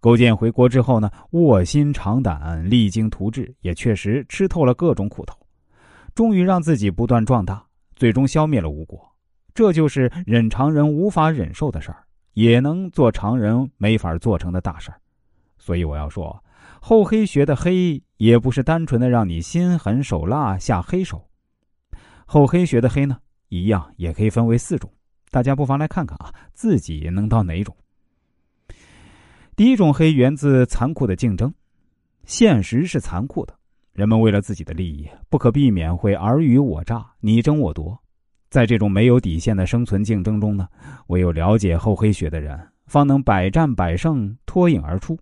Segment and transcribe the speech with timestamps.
[0.00, 5.36] 勾践回国之后呢，卧薪尝胆，励精图治，也确实吃透了各种苦头，
[6.14, 7.64] 终于让自己不断壮大，
[7.96, 9.00] 最终消灭了吴国。
[9.54, 12.04] 这就是忍常人无法忍受的事儿，
[12.34, 15.00] 也能做常人没法做成的大事儿。
[15.58, 16.44] 所以我要说，
[16.80, 21.26] 厚黑学的黑也不是单纯的让你心狠手辣下黑手。
[22.26, 23.16] 厚黑学的黑呢，
[23.48, 24.92] 一样也可以分为四种，
[25.30, 27.74] 大家不妨来看看啊，自己能到哪种。
[29.56, 31.50] 第一种黑源自残酷的竞争，
[32.24, 33.58] 现实是残酷的，
[33.94, 37.98] 人们为了自己的利益，不可避免会尔虞我诈、你争我夺。
[38.50, 40.68] 在这种没有底线的生存竞争中呢，
[41.06, 45.18] 唯有了解厚黑学的人，方能百战百胜，脱颖而出。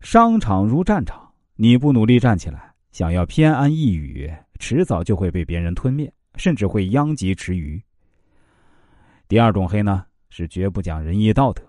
[0.00, 7.80] 商场如战场，你不努力站起来，想要偏安一隅，迟早就会被别人吞灭，甚至会殃及池鱼。
[9.28, 11.62] 第二种黑呢，是绝不讲仁义道德。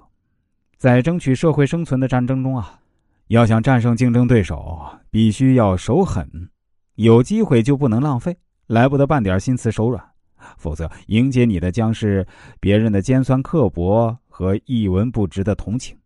[0.85, 2.80] 在争取社会生存的战争中啊，
[3.30, 6.30] 要想战胜竞争对手，必须要手狠，
[6.94, 10.00] 有机会就不能浪费，来不得半点心慈手软，
[10.59, 12.23] 否则迎接你的将是
[12.59, 15.97] 别人的尖酸刻薄和一文不值的同情。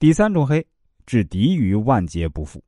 [0.00, 0.66] 第三种黑，
[1.06, 2.60] 置敌于万劫不复，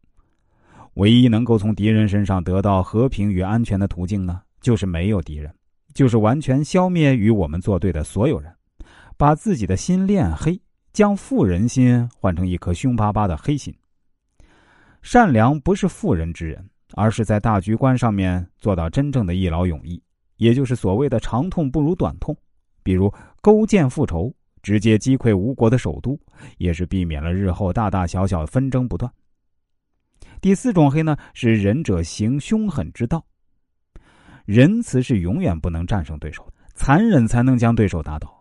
[0.95, 5.53] 唯一能够从敌人身上得到和平与安全的途径呢，就是没有敌人，
[5.93, 8.55] 就是完全消灭与我们作对的所有人，
[9.17, 10.57] 把自己的心练黑。
[10.93, 13.75] 将富人心换成一颗凶巴巴的黑心。
[15.03, 20.03] 善良不是妇人之仁，而是在大局观上面做到真正的一劳永逸，
[20.37, 22.37] 也就是所谓的长痛不如短痛。
[22.83, 26.19] 比如勾践复仇，直接击溃吴国的首都，
[26.59, 29.11] 也是避免了日后大大小小纷争不断。
[30.41, 33.25] 第四种黑呢，是仁者行凶狠之道。
[34.47, 38.40] 仁慈是永远不能战胜对手的，残忍才能将对手打倒。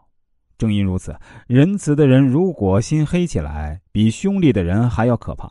[0.59, 5.49] 正因如此，仁慈的人如果心黑起来，比凶厉的人还要可怕。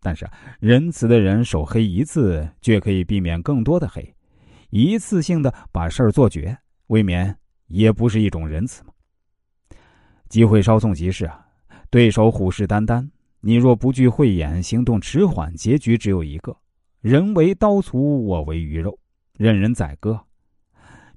[0.00, 4.12] 但是，仁慈的人手黑一次，却可以避免更多的黑，
[4.70, 6.58] 一次性的把事儿做绝，
[6.88, 7.34] 未免
[7.68, 8.92] 也不是一种仁慈吗？
[10.28, 11.46] 机会稍纵即逝啊！
[11.88, 13.08] 对手虎视眈眈，
[13.40, 16.56] 你若不惧慧眼，行动迟缓，结局只有一个：
[17.00, 18.98] 人为刀俎，我为鱼肉，
[19.38, 20.18] 任人宰割。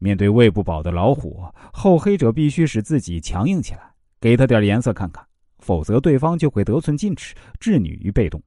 [0.05, 1.43] 面对喂不饱的老虎，
[1.73, 5.25] 厚黑者必须使自己强硬起来，给他点颜色看看，
[5.57, 8.39] 否则对方就会得寸进尺，置你于被动。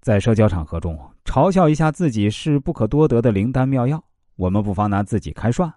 [0.00, 4.00] 在社交场合中嘲笑一下自己是不可多得的灵丹妙药，
[4.36, 5.72] 我们不妨拿自己开涮，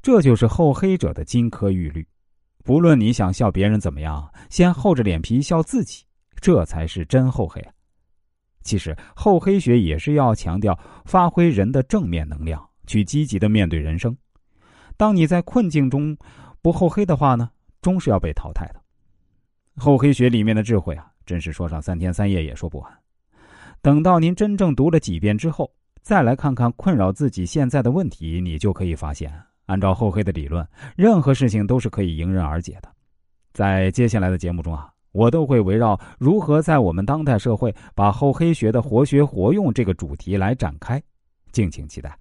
[0.00, 2.06] 这就是厚黑者的金科玉律。
[2.64, 6.02] 不论你想笑别人怎么样，先厚着脸皮笑自己，
[6.40, 7.62] 这才是真厚黑。
[8.62, 12.67] 其实厚黑学也是要强调发挥人的正面能量。
[12.88, 14.16] 去积极的面对人生。
[14.96, 16.16] 当你在困境中
[16.60, 17.48] 不厚黑的话呢，
[17.80, 18.80] 终是要被淘汰的。
[19.76, 22.92] 厚黑学里面的智慧啊，真是说上三天三夜也说不完。
[23.80, 25.70] 等到您真正读了几遍之后，
[26.02, 29.32] 再来看看困扰自己现在的问题，你就可以发现，
[29.66, 30.66] 按照厚黑的理论，
[30.96, 32.90] 任何事情都是可以迎刃而解的。
[33.52, 41.00] 在接下来的节目中啊，我都会围绕如何在我们当代社会把厚黑学的活学活用这个主题来展开，
[41.52, 42.18] 敬请期待。